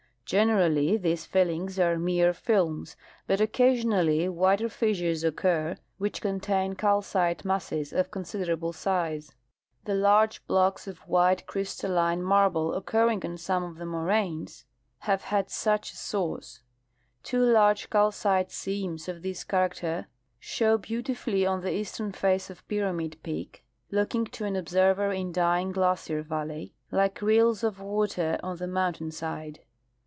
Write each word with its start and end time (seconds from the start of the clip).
Generally 0.23 0.95
these 0.95 1.25
fillings 1.25 1.77
are 1.77 1.99
mere 1.99 2.31
films, 2.33 2.95
but 3.27 3.41
occasionally 3.41 4.29
wider 4.29 4.69
fissures 4.69 5.25
occur 5.25 5.75
which 5.97 6.21
contain 6.21 6.73
calcite 6.73 7.43
masses 7.43 7.91
of 7.91 8.11
considerable 8.11 8.71
size. 8.71 9.33
The 9.83 9.93
large 9.93 10.47
blocks 10.47 10.87
of 10.87 10.99
white 10.99 11.45
crvstalline 11.47 12.19
Fossils 12.23 12.23
of 12.23 12.23
ancient 12.23 12.23
As]jed. 12.23 12.23
59 12.23 12.23
marble 12.23 12.73
occurring 12.73 13.25
on 13.25 13.37
some 13.37 13.63
of 13.65 13.75
the 13.75 13.85
moraines 13.85 14.63
have 14.99 15.23
had 15.23 15.47
sucli 15.49 15.91
a 15.91 15.95
source. 15.97 16.61
Tavo 17.25 17.51
large 17.51 17.89
calcite 17.89 18.51
seams 18.53 19.09
of 19.09 19.23
this 19.23 19.43
character 19.43 20.07
show 20.39 20.77
beautifully 20.77 21.45
on 21.45 21.59
the 21.59 21.73
eastern 21.73 22.13
face 22.13 22.49
of 22.49 22.65
Pyramid 22.69 23.17
peak, 23.21 23.65
looking, 23.91 24.23
to 24.27 24.45
an 24.45 24.55
observer 24.55 25.11
in 25.11 25.33
Dying 25.33 25.73
glacier 25.73 26.21
valley, 26.21 26.73
like 26.89 27.21
rills 27.21 27.65
of 27.65 27.81
water 27.81 28.39
on 28.41 28.55
the 28.55 28.67
mountain 28.67 29.11
side. 29.11 29.59